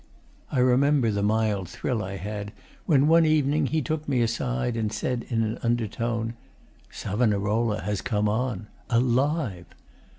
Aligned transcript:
I 0.51 0.57
remember 0.57 1.11
the 1.11 1.21
mild 1.21 1.69
thrill 1.69 2.03
I 2.03 2.17
had 2.17 2.53
when, 2.87 3.07
one 3.07 3.23
evening, 3.23 3.67
he 3.67 3.83
took 3.83 4.09
me 4.09 4.23
aside 4.23 4.75
and 4.75 4.91
said 4.91 5.27
in 5.29 5.43
an 5.43 5.59
undertone, 5.61 6.33
'Savonarola 6.89 7.81
has 7.81 8.01
come 8.01 8.27
on. 8.27 8.65
Alive! 8.89 9.67